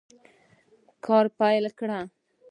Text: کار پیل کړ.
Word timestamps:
کار 1.05 1.25
پیل 1.37 1.65
کړ. 1.79 1.89